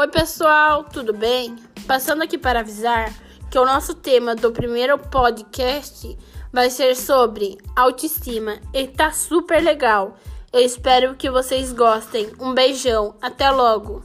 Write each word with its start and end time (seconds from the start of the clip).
Oi, 0.00 0.08
pessoal, 0.08 0.84
tudo 0.84 1.12
bem? 1.12 1.56
Passando 1.86 2.22
aqui 2.22 2.38
para 2.38 2.60
avisar 2.60 3.12
que 3.50 3.58
o 3.58 3.66
nosso 3.66 3.92
tema 3.92 4.34
do 4.34 4.50
primeiro 4.50 4.96
podcast 4.96 6.16
vai 6.50 6.70
ser 6.70 6.96
sobre 6.96 7.58
autoestima 7.76 8.58
e 8.72 8.86
tá 8.86 9.12
super 9.12 9.62
legal. 9.62 10.16
Eu 10.50 10.60
espero 10.60 11.16
que 11.16 11.28
vocês 11.28 11.70
gostem. 11.74 12.32
Um 12.40 12.54
beijão, 12.54 13.14
até 13.20 13.50
logo! 13.50 13.99